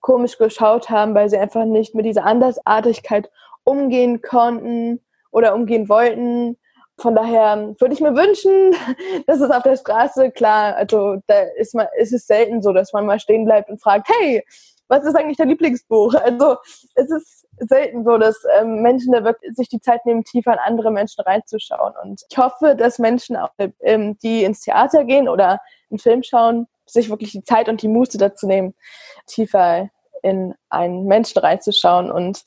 komisch 0.00 0.36
geschaut 0.38 0.90
haben, 0.90 1.14
weil 1.14 1.30
sie 1.30 1.38
einfach 1.38 1.64
nicht 1.64 1.94
mit 1.94 2.04
dieser 2.04 2.24
Andersartigkeit 2.24 3.30
umgehen 3.62 4.22
konnten 4.22 5.00
oder 5.30 5.54
umgehen 5.54 5.88
wollten. 5.88 6.58
Von 6.98 7.14
daher 7.14 7.74
würde 7.78 7.94
ich 7.94 8.00
mir 8.00 8.14
wünschen, 8.14 8.74
dass 9.26 9.40
es 9.40 9.50
auf 9.50 9.62
der 9.62 9.76
Straße 9.76 10.30
klar, 10.30 10.76
also 10.76 11.16
da 11.26 11.40
ist 11.56 11.74
man, 11.74 11.86
ist 11.98 12.12
es 12.12 12.26
selten 12.26 12.62
so, 12.62 12.72
dass 12.72 12.92
man 12.92 13.06
mal 13.06 13.20
stehen 13.20 13.44
bleibt 13.44 13.70
und 13.70 13.80
fragt, 13.80 14.08
hey, 14.08 14.44
was 14.88 15.04
ist 15.04 15.14
eigentlich 15.14 15.38
dein 15.38 15.48
Lieblingsbuch? 15.48 16.14
Also 16.14 16.56
es 16.94 17.10
ist 17.10 17.43
selten 17.58 18.04
so, 18.04 18.18
dass 18.18 18.42
ähm, 18.58 18.82
Menschen 18.82 19.12
da 19.12 19.24
wirklich 19.24 19.54
sich 19.54 19.68
die 19.68 19.80
Zeit 19.80 20.04
nehmen, 20.06 20.24
tiefer 20.24 20.52
in 20.52 20.58
andere 20.58 20.90
Menschen 20.90 21.22
reinzuschauen. 21.22 21.94
Und 22.02 22.22
ich 22.28 22.38
hoffe, 22.38 22.74
dass 22.76 22.98
Menschen, 22.98 23.36
auch, 23.36 23.50
ähm, 23.80 24.18
die 24.22 24.44
ins 24.44 24.60
Theater 24.60 25.04
gehen 25.04 25.28
oder 25.28 25.60
einen 25.90 25.98
Film 25.98 26.22
schauen, 26.22 26.66
sich 26.86 27.10
wirklich 27.10 27.32
die 27.32 27.44
Zeit 27.44 27.68
und 27.68 27.82
die 27.82 27.88
Muße 27.88 28.18
dazu 28.18 28.46
nehmen, 28.46 28.74
tiefer 29.26 29.88
in 30.22 30.54
einen 30.70 31.06
Menschen 31.06 31.38
reinzuschauen. 31.38 32.10
Und 32.10 32.44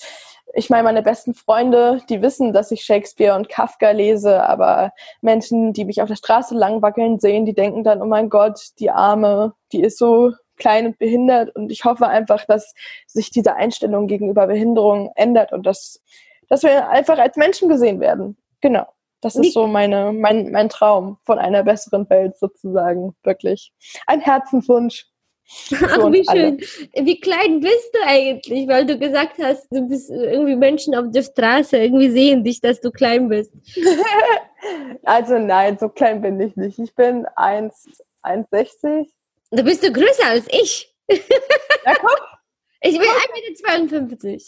ich 0.54 0.70
meine, 0.70 0.84
meine 0.84 1.04
besten 1.04 1.34
Freunde, 1.34 2.02
die 2.10 2.22
wissen, 2.22 2.54
dass 2.54 2.72
ich 2.72 2.84
Shakespeare 2.84 3.36
und 3.36 3.50
Kafka 3.50 3.92
lese, 3.92 4.44
aber 4.44 4.92
Menschen, 5.22 5.74
die 5.74 5.86
mich 5.86 6.02
auf 6.02 6.08
der 6.08 6.16
Straße 6.16 6.56
langwackeln 6.56 7.20
sehen, 7.20 7.46
die 7.46 7.54
denken 7.54 7.84
dann, 7.84 8.02
oh 8.02 8.06
mein 8.06 8.30
Gott, 8.30 8.60
die 8.80 8.90
Arme, 8.90 9.54
die 9.72 9.82
ist 9.82 9.98
so 9.98 10.32
klein 10.58 10.88
und 10.88 11.00
behindert. 11.00 11.56
Und 11.56 11.72
ich 11.72 11.86
hoffe 11.86 12.08
einfach, 12.08 12.46
dass 12.46 12.74
sich 13.06 13.32
diese 13.32 13.56
Einstellung 13.56 14.08
gegenüber 14.08 14.48
Behinderung 14.48 15.12
ändert 15.16 15.54
und 15.54 15.66
dass, 15.66 16.02
dass 16.50 16.64
wir 16.64 16.90
einfach 16.90 17.18
als 17.18 17.38
Menschen 17.38 17.70
gesehen 17.70 18.00
werden. 18.00 18.38
Genau. 18.62 18.88
Das 19.22 19.36
ist 19.36 19.54
so 19.54 19.66
meine, 19.66 20.12
mein, 20.12 20.52
mein 20.52 20.70
Traum 20.70 21.18
von 21.26 21.40
einer 21.40 21.64
besseren 21.64 22.08
Welt 22.10 22.38
sozusagen, 22.38 23.16
wirklich. 23.24 23.74
Ein 24.06 24.22
Herzenswunsch. 24.22 25.08
Ach, 25.74 26.12
wie 26.12 26.26
schön. 26.30 26.60
Alle. 26.94 27.06
Wie 27.06 27.20
klein 27.20 27.62
bist 27.62 27.90
du 27.94 28.00
eigentlich? 28.06 28.68
Weil 28.68 28.86
du 28.86 29.00
gesagt 29.00 29.38
hast, 29.42 29.68
du 29.72 29.88
bist 29.88 30.10
irgendwie 30.12 30.56
Menschen 30.56 30.94
auf 30.94 31.06
der 31.10 31.24
Straße 31.24 31.78
irgendwie 31.78 32.10
sehen 32.10 32.44
dich, 32.44 32.62
dass 32.62 32.82
du 32.82 32.92
klein 32.92 33.30
bist. 33.30 33.52
also 35.04 35.40
nein, 35.40 35.78
so 35.80 35.90
klein 35.90 36.22
bin 36.22 36.40
ich 36.40 36.56
nicht. 36.56 36.78
Ich 36.80 36.94
bin 36.96 37.26
1,60 37.36 39.08
da 39.52 39.64
bist 39.64 39.84
du 39.84 39.92
größer 39.92 40.28
als 40.28 40.48
ich. 40.50 40.94
Ja, 41.10 41.94
guck. 42.00 42.22
Ich 42.82 42.98
bin 43.00 43.08
1,52 43.08 44.24
Meter. 44.26 44.44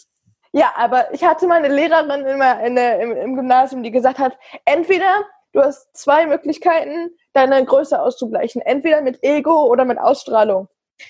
Ja, 0.52 0.72
aber 0.76 1.12
ich 1.14 1.22
hatte 1.24 1.46
meine 1.46 1.68
Lehrerin 1.68 2.26
immer 2.26 2.60
in 2.64 2.74
der, 2.74 3.00
im, 3.00 3.12
im 3.16 3.36
Gymnasium, 3.36 3.82
die 3.82 3.90
gesagt 3.90 4.18
hat, 4.18 4.36
entweder 4.64 5.24
du 5.52 5.62
hast 5.62 5.96
zwei 5.96 6.26
Möglichkeiten, 6.26 7.10
deine 7.32 7.64
Größe 7.64 8.00
auszugleichen. 8.00 8.60
Entweder 8.62 9.00
mit 9.00 9.22
Ego 9.22 9.66
oder 9.66 9.84
mit 9.84 9.98
Ausstrahlung. 9.98 10.68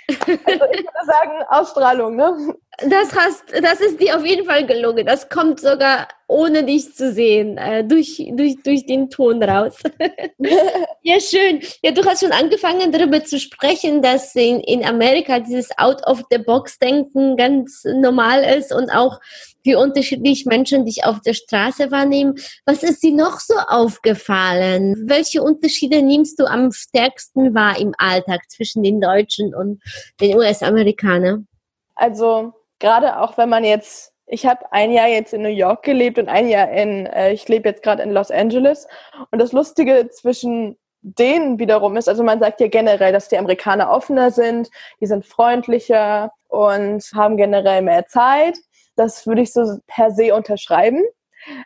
Also 0.08 0.64
ich 0.72 0.84
würde 0.84 1.06
sagen, 1.06 1.42
Ausstrahlung, 1.48 2.16
ne? 2.16 2.54
Das, 2.78 3.14
hast, 3.14 3.44
das 3.62 3.80
ist 3.80 4.00
dir 4.00 4.16
auf 4.16 4.24
jeden 4.24 4.46
Fall 4.46 4.64
gelungen. 4.64 5.04
Das 5.04 5.28
kommt 5.28 5.60
sogar 5.60 6.08
ohne 6.28 6.64
dich 6.64 6.94
zu 6.94 7.12
sehen, 7.12 7.58
äh, 7.58 7.84
durch, 7.84 8.30
durch, 8.32 8.62
durch 8.62 8.86
den 8.86 9.10
Ton 9.10 9.42
raus. 9.42 9.76
ja, 11.02 11.20
schön. 11.20 11.60
Ja, 11.82 11.90
du 11.90 12.04
hast 12.04 12.20
schon 12.20 12.32
angefangen 12.32 12.92
darüber 12.92 13.22
zu 13.24 13.38
sprechen, 13.38 14.00
dass 14.00 14.34
in, 14.34 14.60
in 14.60 14.84
Amerika 14.84 15.40
dieses 15.40 15.76
Out-of-the-Box-Denken 15.76 17.36
ganz 17.36 17.82
normal 17.84 18.44
ist 18.44 18.72
und 18.72 18.88
auch 18.90 19.20
wie 19.62 19.74
unterschiedlich 19.74 20.46
Menschen 20.46 20.86
dich 20.86 21.04
auf 21.04 21.20
der 21.20 21.34
Straße 21.34 21.90
wahrnehmen. 21.90 22.36
Was 22.64 22.82
ist 22.82 23.02
dir 23.02 23.12
noch 23.12 23.40
so 23.40 23.54
aufgefallen? 23.68 25.04
Welche 25.06 25.42
Unterschiede 25.42 26.00
nimmst 26.00 26.38
du 26.38 26.46
am 26.46 26.72
stärksten 26.72 27.54
wahr 27.54 27.78
im 27.78 27.92
Alltag 27.98 28.48
zwischen 28.48 28.82
den 28.84 29.00
Deutschen 29.00 29.54
und 29.54 29.82
den 30.20 30.36
US-Amerikanern? 30.36 31.46
Also 31.94 32.54
gerade 32.80 33.20
auch 33.20 33.38
wenn 33.38 33.48
man 33.48 33.62
jetzt, 33.62 34.12
ich 34.26 34.46
habe 34.46 34.72
ein 34.72 34.90
Jahr 34.90 35.08
jetzt 35.08 35.32
in 35.32 35.42
New 35.42 35.48
York 35.48 35.84
gelebt 35.84 36.18
und 36.18 36.28
ein 36.28 36.48
Jahr 36.48 36.68
in, 36.70 37.06
äh, 37.06 37.32
ich 37.32 37.46
lebe 37.48 37.68
jetzt 37.68 37.82
gerade 37.82 38.02
in 38.02 38.10
Los 38.10 38.30
Angeles. 38.30 38.88
Und 39.30 39.38
das 39.38 39.52
Lustige 39.52 40.08
zwischen 40.08 40.76
denen 41.02 41.58
wiederum 41.58 41.96
ist, 41.96 42.08
also 42.08 42.22
man 42.22 42.40
sagt 42.40 42.60
ja 42.60 42.68
generell, 42.68 43.12
dass 43.12 43.28
die 43.28 43.38
Amerikaner 43.38 43.90
offener 43.90 44.30
sind, 44.30 44.70
die 45.00 45.06
sind 45.06 45.24
freundlicher 45.24 46.32
und 46.48 47.02
haben 47.14 47.36
generell 47.36 47.82
mehr 47.82 48.06
Zeit. 48.06 48.58
Das 48.96 49.26
würde 49.26 49.42
ich 49.42 49.52
so 49.52 49.78
per 49.86 50.10
se 50.10 50.34
unterschreiben. 50.34 51.02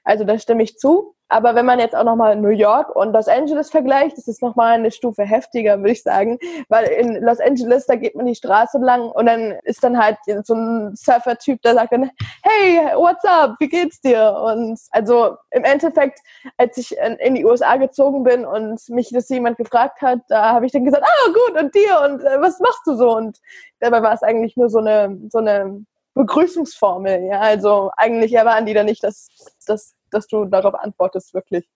Also 0.05 0.25
da 0.25 0.39
stimme 0.39 0.63
ich 0.63 0.77
zu. 0.79 1.14
Aber 1.29 1.55
wenn 1.55 1.65
man 1.67 1.79
jetzt 1.79 1.97
auch 1.97 2.05
nochmal 2.05 2.37
New 2.37 2.51
York 2.51 2.95
und 2.95 3.13
Los 3.13 3.29
Angeles 3.29 3.71
vergleicht, 3.71 4.19
ist 4.19 4.29
es 4.29 4.43
nochmal 4.43 4.75
eine 4.75 4.91
Stufe 4.91 5.23
heftiger, 5.23 5.79
würde 5.79 5.93
ich 5.93 6.03
sagen. 6.03 6.39
Weil 6.69 6.87
in 6.89 7.23
Los 7.23 7.41
Angeles, 7.41 7.87
da 7.87 7.97
geht 7.97 8.15
man 8.15 8.27
die 8.27 8.35
Straße 8.35 8.79
lang 8.79 9.11
und 9.11 9.27
dann 9.27 9.53
ist 9.65 9.83
dann 9.83 9.99
halt 9.99 10.19
so 10.45 10.55
ein 10.55 10.95
Surfer-Typ, 10.95 11.63
der 11.63 11.75
sagt 11.75 11.93
dann, 11.93 12.11
hey, 12.43 12.95
what's 12.97 13.25
up, 13.25 13.57
wie 13.59 13.69
geht's 13.69 14.01
dir? 14.01 14.37
Und 14.45 14.79
also 14.91 15.37
im 15.51 15.65
Endeffekt, 15.65 16.21
als 16.59 16.77
ich 16.77 16.97
in 16.99 17.35
die 17.35 17.45
USA 17.45 17.77
gezogen 17.77 18.23
bin 18.23 18.45
und 18.45 18.87
mich 18.91 19.11
das 19.11 19.29
jemand 19.29 19.57
gefragt 19.57 20.03
hat, 20.03 20.21
da 20.29 20.53
habe 20.53 20.67
ich 20.67 20.73
dann 20.73 20.85
gesagt, 20.85 21.05
ah, 21.05 21.33
gut, 21.33 21.63
und 21.63 21.75
dir? 21.75 22.01
Und 22.05 22.23
äh, 22.23 22.41
was 22.41 22.61
machst 22.61 22.83
du 22.87 22.95
so? 22.97 23.17
Und 23.17 23.39
dabei 23.81 24.03
war 24.03 24.13
es 24.13 24.23
eigentlich 24.23 24.57
nur 24.57 24.69
so 24.69 24.79
eine, 24.79 25.19
so 25.31 25.39
eine 25.39 25.85
Begrüßungsformel. 26.15 27.27
Ja, 27.27 27.41
also 27.41 27.91
eigentlich 27.97 28.33
erwarten 28.33 28.67
die 28.67 28.75
da 28.75 28.85
nicht, 28.85 29.03
dass, 29.03 29.29
dass, 29.67 29.95
dass 30.11 30.27
du 30.27 30.45
darauf 30.45 30.75
antwortest, 30.75 31.35
wirklich. 31.35 31.69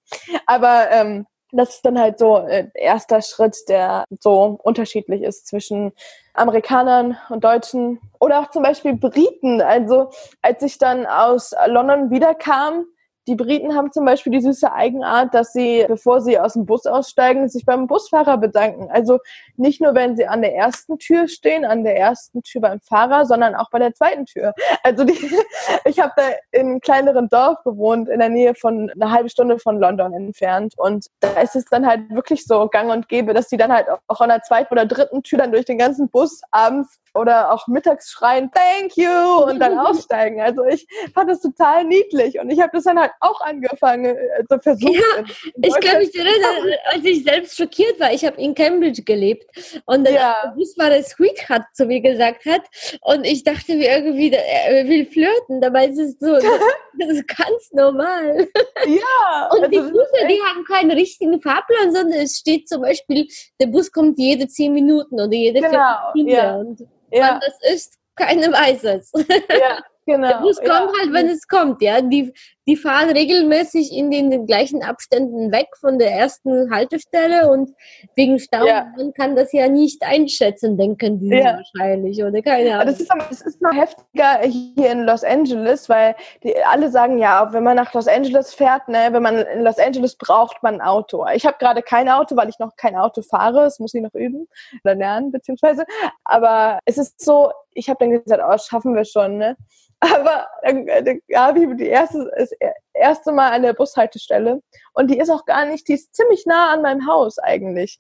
Aber 0.47 0.91
ähm, 0.91 1.27
das 1.53 1.77
ist 1.77 1.85
dann 1.85 1.99
halt 1.99 2.19
so 2.19 2.39
äh, 2.39 2.69
erster 2.75 3.23
Schritt, 3.23 3.57
der 3.69 4.05
so 4.21 4.59
unterschiedlich 4.63 5.23
ist 5.23 5.47
zwischen 5.47 5.93
Amerikanern 6.35 7.17
und 7.31 7.43
Deutschen 7.43 8.01
oder 8.21 8.41
auch 8.41 8.51
zum 8.51 8.63
Beispiel 8.63 8.95
Briten. 8.95 9.61
Also 9.63 10.11
als 10.43 10.63
ich 10.63 10.79
dann 10.79 11.07
aus 11.07 11.55
London 11.67 12.11
wiederkam, 12.11 12.87
die 13.29 13.35
Briten 13.35 13.77
haben 13.77 13.93
zum 13.93 14.07
Beispiel 14.07 14.33
die 14.33 14.41
süße 14.41 14.73
Eigenart, 14.73 15.35
dass 15.35 15.53
sie, 15.53 15.85
bevor 15.87 16.23
sie 16.23 16.39
aus 16.39 16.55
dem 16.55 16.65
Bus 16.65 16.87
aussteigen, 16.87 17.49
sich 17.49 17.67
beim 17.67 17.87
Busfahrer 17.87 18.39
bedanken. 18.39 18.89
Also 18.91 19.19
nicht 19.57 19.83
nur, 19.83 19.95
wenn 19.95 20.17
sie 20.17 20.27
an 20.27 20.41
der 20.41 20.55
ersten 20.55 20.99
Tür 20.99 21.29
stehen, 21.29 21.67
an 21.67 21.85
der 21.85 21.99
ersten 21.99 22.43
Tür 22.43 22.63
beim 22.63 22.81
Fahrer, 22.81 23.27
sondern 23.27 23.55
auch 23.55 23.69
bei 23.71 23.79
der 23.79 23.93
zweiten 23.93 24.25
Tür. 24.25 24.55
Also 24.83 25.05
die, 25.05 25.13
ich 25.85 26.01
habe 26.01 26.13
da 26.17 26.23
in 26.53 26.69
einem 26.69 26.81
kleineren 26.81 27.29
Dorf 27.29 27.63
gewohnt, 27.65 28.09
in 28.09 28.19
der 28.19 28.31
Nähe 28.31 28.55
von 28.55 28.91
einer 28.91 29.11
halben 29.11 29.29
Stunde 29.29 29.59
von 29.59 29.79
London 29.79 30.15
entfernt. 30.15 30.73
Und 30.79 31.09
da 31.21 31.29
ist 31.43 31.55
es 31.55 31.67
dann 31.67 31.87
halt 31.87 32.09
wirklich 32.09 32.47
so 32.47 32.67
gang 32.69 32.91
und 32.91 33.11
gäbe, 33.11 33.35
dass 33.35 33.49
die 33.49 33.59
dann 33.59 33.73
halt 33.73 33.89
auch 34.07 34.21
an 34.23 34.31
der 34.31 34.43
zweiten 34.43 34.73
oder 34.73 34.87
dritten 34.87 35.23
Tür 35.23 35.39
dann 35.39 35.53
durch 35.53 35.67
den 35.67 35.77
ganzen 35.77 36.09
Bus 36.09 36.41
abends 36.51 36.99
oder 37.19 37.53
auch 37.53 37.67
mittags 37.67 38.11
schreien, 38.11 38.51
thank 38.53 38.97
you, 38.97 39.45
und 39.45 39.59
dann 39.61 39.79
aussteigen. 39.79 40.41
Also 40.41 40.65
ich 40.65 40.87
fand 41.15 41.31
das 41.31 41.41
total 41.41 41.85
niedlich 41.85 42.39
und 42.39 42.51
ich 42.51 42.61
habe 42.61 42.71
das 42.73 42.85
dann 42.85 42.99
halt 42.99 43.13
auch 43.21 43.41
angefangen, 43.41 44.17
also 44.37 44.63
versucht. 44.63 44.95
Ja, 44.95 45.25
ich 45.63 45.75
kann 45.81 45.99
mich 45.99 46.15
erinnern, 46.15 46.75
als 46.93 47.05
ich 47.05 47.25
selbst 47.25 47.57
schockiert 47.57 47.99
war, 48.01 48.13
ich 48.13 48.25
habe 48.25 48.41
in 48.41 48.55
Cambridge 48.55 49.03
gelebt 49.03 49.47
und 49.87 50.05
dann 50.05 50.15
ja. 50.15 50.37
der 50.43 50.53
Busfahrer 50.53 51.03
Sweetheart 51.03 51.65
zu 51.75 51.87
mir 51.87 52.01
gesagt 52.01 52.45
hat 52.47 52.63
und 53.03 53.25
ich 53.25 53.45
dachte 53.45 53.75
mir 53.75 53.89
irgendwie, 53.99 54.33
er 54.33 54.87
will 54.87 55.07
flirten, 55.07 55.61
dabei 55.61 55.87
ist 55.87 55.99
es 55.99 56.19
so, 56.19 56.33
das 56.35 56.45
ist 57.09 57.29
ganz 57.29 57.73
normal. 57.73 58.49
Ja. 58.87 59.49
Und 59.51 59.65
also 59.65 59.71
die 59.71 59.79
Busse, 59.79 60.27
die 60.29 60.41
haben 60.43 60.65
keinen 60.65 60.91
richtigen 60.91 61.41
Fahrplan, 61.41 61.93
sondern 61.93 62.21
es 62.21 62.39
steht 62.39 62.69
zum 62.69 62.83
Beispiel, 62.83 63.27
der 63.61 63.67
Bus 63.67 63.93
kommt 63.93 64.19
jede 64.19 64.49
zehn 64.49 64.73
Minuten 64.73 65.15
oder 65.15 65.33
jede 65.33 65.61
genau, 65.61 66.13
Minuten. 66.15 66.31
Ja. 66.31 66.89
Ja. 67.11 67.35
Und 67.35 67.45
das 67.45 67.73
ist 67.73 67.99
keine 68.17 68.53
weiß 68.53 68.85
es. 68.85 69.13
Ja, 69.49 69.79
genau. 70.05 70.41
Bus 70.43 70.57
kommt 70.57 70.69
ja. 70.69 70.93
halt, 71.01 71.13
wenn 71.13 71.29
es 71.29 71.47
kommt, 71.47 71.81
ja. 71.83 72.01
Die, 72.01 72.33
die 72.69 72.77
fahren 72.77 73.09
regelmäßig 73.09 73.93
in 73.97 74.11
den, 74.11 74.31
den, 74.31 74.47
gleichen 74.47 74.83
Abständen 74.83 75.51
weg 75.51 75.69
von 75.81 75.99
der 75.99 76.13
ersten 76.13 76.71
Haltestelle 76.71 77.51
und 77.51 77.71
wegen 78.15 78.39
Stau, 78.39 78.67
ja. 78.67 78.93
man 78.95 79.15
kann 79.15 79.35
das 79.37 79.53
ja 79.53 79.69
nicht 79.69 80.03
einschätzen, 80.03 80.77
denken 80.77 81.19
die 81.19 81.29
ja. 81.29 81.57
wahrscheinlich, 81.57 82.23
oder 82.23 82.43
keine 82.43 82.75
Ahnung. 82.75 82.89
Das 82.89 83.01
ist, 83.01 83.11
das 83.31 83.41
ist 83.41 83.63
noch 83.63 83.73
heftiger 83.73 84.41
hier 84.43 84.93
in 84.93 85.05
Los 85.05 85.25
Angeles, 85.25 85.89
weil 85.89 86.15
die, 86.45 86.55
alle 86.63 86.91
sagen 86.91 87.19
ja, 87.19 87.51
wenn 87.55 87.65
man 87.65 87.77
nach 87.77 87.95
Los 87.95 88.07
Angeles 88.07 88.53
fährt, 88.53 88.87
ne, 88.89 89.09
wenn 89.13 89.23
man 89.23 89.39
in 89.39 89.65
Los 89.65 89.79
Angeles 89.79 90.17
braucht 90.17 90.63
man 90.63 90.75
ein 90.75 90.81
Auto. 90.83 91.27
Ich 91.35 91.47
habe 91.47 91.57
gerade 91.59 91.81
kein 91.81 92.11
Auto, 92.11 92.37
weil 92.37 92.51
ich 92.51 92.59
noch 92.59 92.77
kein 92.77 92.97
Auto 92.97 93.23
fahre, 93.23 93.65
das 93.65 93.79
muss 93.79 93.95
ich 93.95 94.03
noch 94.03 94.15
üben 94.15 94.47
oder 94.85 94.95
lernen, 94.95 95.33
beziehungsweise, 95.33 95.87
aber 96.25 96.81
es 96.85 96.99
ist 96.99 97.25
so, 97.25 97.51
ich 97.73 97.89
habe 97.89 97.99
dann 98.01 98.11
gesagt, 98.11 98.43
oh, 98.45 98.53
das 98.53 98.67
schaffen 98.67 98.95
wir 98.95 99.07
schon, 99.07 99.39
ne? 99.39 99.57
Aber 100.01 100.47
dann, 100.63 100.87
dann 100.87 101.21
habe 101.35 101.61
ich 101.61 101.77
die 101.77 101.89
erste, 101.89 102.31
das 102.37 102.53
erste 102.95 103.33
Mal 103.33 103.53
an 103.53 103.63
der 103.63 103.73
Bushaltestelle 103.73 104.63
und 104.95 105.11
die 105.11 105.19
ist 105.19 105.31
auch 105.31 105.45
gar 105.45 105.65
nicht, 105.67 105.89
die 105.89 105.95
ist 105.95 106.15
ziemlich 106.15 106.47
nah 106.47 106.73
an 106.73 106.83
meinem 106.83 107.07
Haus 107.07 107.39
eigentlich. 107.39 107.99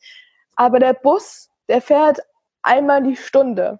Aber 0.56 0.78
der 0.78 0.94
Bus, 0.94 1.48
der 1.68 1.80
fährt 1.80 2.20
einmal 2.62 3.02
die 3.02 3.16
Stunde. 3.16 3.78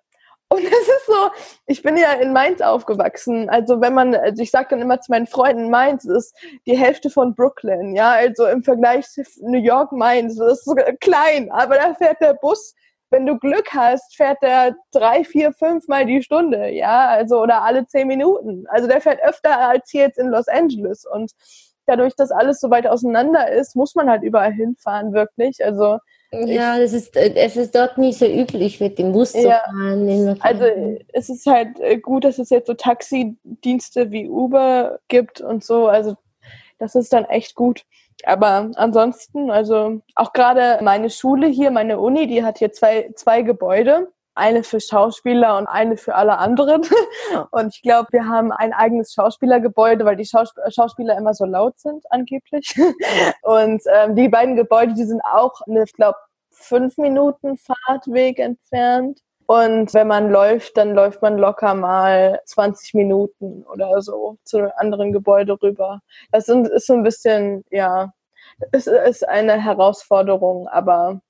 Und 0.50 0.60
es 0.64 0.88
ist 0.88 1.06
so, 1.06 1.30
ich 1.66 1.82
bin 1.82 1.96
ja 1.96 2.12
in 2.12 2.32
Mainz 2.32 2.60
aufgewachsen. 2.60 3.48
Also 3.50 3.80
wenn 3.80 3.94
man, 3.94 4.14
also 4.14 4.42
ich 4.42 4.50
sage 4.50 4.68
dann 4.70 4.80
immer 4.80 5.00
zu 5.00 5.10
meinen 5.10 5.26
Freunden, 5.26 5.70
Mainz 5.70 6.04
ist 6.04 6.34
die 6.66 6.76
Hälfte 6.76 7.10
von 7.10 7.34
Brooklyn, 7.34 7.94
ja, 7.94 8.12
also 8.12 8.46
im 8.46 8.62
Vergleich 8.62 9.06
zu 9.08 9.22
New 9.40 9.60
York, 9.60 9.92
Mainz, 9.92 10.38
ist 10.38 10.64
so 10.64 10.74
klein, 11.00 11.50
aber 11.50 11.76
da 11.76 11.94
fährt 11.94 12.20
der 12.20 12.34
Bus 12.34 12.74
wenn 13.10 13.26
du 13.26 13.38
Glück 13.38 13.68
hast, 13.72 14.16
fährt 14.16 14.42
der 14.42 14.74
drei, 14.92 15.24
vier, 15.24 15.52
fünf 15.52 15.88
Mal 15.88 16.06
die 16.06 16.22
Stunde, 16.22 16.70
ja, 16.70 17.08
also 17.08 17.40
oder 17.40 17.62
alle 17.62 17.86
zehn 17.86 18.06
Minuten. 18.06 18.66
Also 18.68 18.86
der 18.86 19.00
fährt 19.00 19.22
öfter 19.22 19.58
als 19.58 19.90
hier 19.90 20.02
jetzt 20.02 20.18
in 20.18 20.28
Los 20.28 20.48
Angeles 20.48 21.04
und 21.06 21.32
dadurch, 21.86 22.14
dass 22.14 22.30
alles 22.30 22.60
so 22.60 22.70
weit 22.70 22.86
auseinander 22.86 23.50
ist, 23.50 23.74
muss 23.74 23.94
man 23.94 24.10
halt 24.10 24.22
überall 24.22 24.52
hinfahren, 24.52 25.12
wirklich. 25.12 25.64
Also 25.64 25.98
ja, 26.30 26.78
es 26.78 26.92
ist, 26.92 27.16
es 27.16 27.56
ist 27.56 27.74
dort 27.74 27.96
nicht 27.96 28.18
so 28.18 28.26
üblich, 28.26 28.80
mit 28.80 28.98
dem 28.98 29.12
Bus 29.12 29.32
ja, 29.32 29.40
zu 29.40 29.48
fahren. 29.48 30.36
Also 30.40 30.64
es 31.14 31.30
ist 31.30 31.46
halt 31.46 31.80
äh, 31.80 31.96
gut, 31.96 32.24
dass 32.24 32.38
es 32.38 32.50
jetzt 32.50 32.66
so 32.66 32.74
Taxidienste 32.74 34.10
wie 34.10 34.28
Uber 34.28 34.98
gibt 35.08 35.40
und 35.40 35.64
so. 35.64 35.86
Also 35.86 36.16
das 36.78 36.94
ist 36.94 37.12
dann 37.12 37.24
echt 37.24 37.54
gut. 37.54 37.84
Aber 38.24 38.70
ansonsten, 38.74 39.50
also 39.50 40.00
auch 40.14 40.32
gerade 40.32 40.78
meine 40.82 41.10
Schule 41.10 41.46
hier, 41.46 41.70
meine 41.70 41.98
Uni, 42.00 42.26
die 42.26 42.44
hat 42.44 42.58
hier 42.58 42.72
zwei, 42.72 43.10
zwei 43.14 43.42
Gebäude. 43.42 44.12
Eine 44.34 44.62
für 44.62 44.80
Schauspieler 44.80 45.58
und 45.58 45.66
eine 45.66 45.96
für 45.96 46.14
alle 46.14 46.38
anderen. 46.38 46.82
Und 47.50 47.74
ich 47.74 47.82
glaube, 47.82 48.06
wir 48.12 48.24
haben 48.24 48.52
ein 48.52 48.72
eigenes 48.72 49.12
Schauspielergebäude, 49.12 50.04
weil 50.04 50.14
die 50.14 50.24
Schaus 50.24 50.54
Schauspieler 50.68 51.18
immer 51.18 51.34
so 51.34 51.44
laut 51.44 51.76
sind, 51.80 52.04
angeblich. 52.10 52.72
Und 53.42 53.82
ähm, 53.92 54.14
die 54.14 54.28
beiden 54.28 54.54
Gebäude, 54.54 54.94
die 54.94 55.02
sind 55.02 55.20
auch, 55.24 55.60
eine, 55.66 55.82
ich 55.82 55.92
glaube, 55.92 56.18
fünf 56.52 56.98
Minuten 56.98 57.56
Fahrtweg 57.56 58.38
entfernt. 58.38 59.18
Und 59.50 59.94
wenn 59.94 60.08
man 60.08 60.30
läuft, 60.30 60.76
dann 60.76 60.94
läuft 60.94 61.22
man 61.22 61.38
locker 61.38 61.72
mal 61.72 62.38
20 62.44 62.92
Minuten 62.92 63.64
oder 63.64 64.02
so 64.02 64.36
zu 64.44 64.58
einem 64.58 64.72
anderen 64.76 65.10
Gebäude 65.10 65.56
rüber. 65.62 66.02
Das 66.30 66.48
ist 66.48 66.86
so 66.86 66.92
ein 66.92 67.02
bisschen, 67.02 67.64
ja, 67.70 68.12
es 68.72 68.86
ist 68.86 69.26
eine 69.26 69.58
Herausforderung, 69.58 70.68
aber 70.68 71.22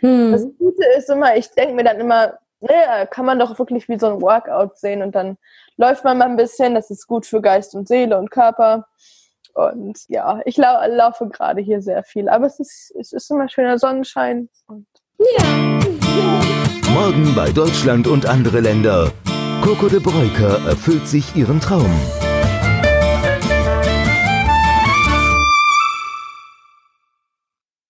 hm. 0.00 0.32
das 0.32 0.42
Gute 0.58 0.84
ist 0.96 1.08
immer, 1.08 1.36
ich 1.36 1.52
denke 1.52 1.74
mir 1.74 1.84
dann 1.84 2.00
immer, 2.00 2.36
naja, 2.58 3.06
kann 3.06 3.26
man 3.26 3.38
doch 3.38 3.56
wirklich 3.56 3.88
wie 3.88 3.98
so 3.98 4.06
ein 4.06 4.20
Workout 4.20 4.76
sehen 4.76 5.00
und 5.00 5.14
dann 5.14 5.38
läuft 5.76 6.02
man 6.02 6.18
mal 6.18 6.28
ein 6.28 6.36
bisschen, 6.36 6.74
das 6.74 6.90
ist 6.90 7.06
gut 7.06 7.26
für 7.26 7.40
Geist 7.40 7.76
und 7.76 7.86
Seele 7.86 8.18
und 8.18 8.32
Körper. 8.32 8.88
Und 9.54 10.00
ja, 10.08 10.40
ich 10.46 10.56
lau 10.56 10.84
laufe 10.88 11.28
gerade 11.28 11.60
hier 11.60 11.80
sehr 11.80 12.02
viel, 12.02 12.28
aber 12.28 12.46
es 12.46 12.58
ist, 12.58 12.92
es 12.98 13.12
ist 13.12 13.30
immer 13.30 13.48
schöner 13.48 13.78
Sonnenschein. 13.78 14.48
Und 14.66 14.86
ja. 15.36 16.92
Morgen 16.92 17.34
bei 17.34 17.50
Deutschland 17.50 18.06
und 18.06 18.26
andere 18.26 18.60
Länder. 18.60 19.12
Coco 19.62 19.88
de 19.88 20.00
Breuker 20.00 20.60
erfüllt 20.66 21.08
sich 21.08 21.36
ihren 21.36 21.60
Traum. 21.60 21.90